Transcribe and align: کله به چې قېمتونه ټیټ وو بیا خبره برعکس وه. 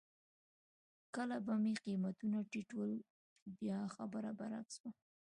کله 1.15 1.37
به 1.45 1.53
چې 1.65 1.71
قېمتونه 1.85 2.37
ټیټ 2.49 2.69
وو 2.75 2.85
بیا 3.57 3.79
خبره 3.95 4.29
برعکس 4.39 4.75
وه. 4.81 4.91